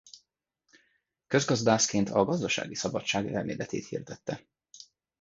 Közgazdászként 1.27 2.09
a 2.09 2.23
gazdasági 2.25 2.75
szabadság 2.75 3.33
elméletét 3.33 3.87
hirdette. 3.87 4.45